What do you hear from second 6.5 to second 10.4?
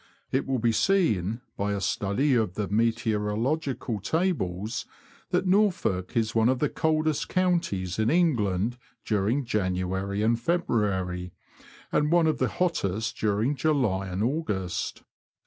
the coldest counties in England during January and